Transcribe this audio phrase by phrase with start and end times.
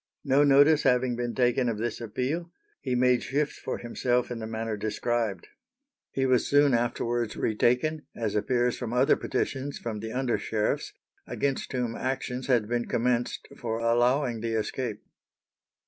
[0.23, 2.51] No notice having been taken of this appeal,
[2.81, 5.49] he made shift for himself in the manner described.
[6.09, 10.93] He was soon afterwards retaken, as appears from other petitions from the under sheriffs,
[11.27, 15.03] against whom actions had been commenced for allowing the escape.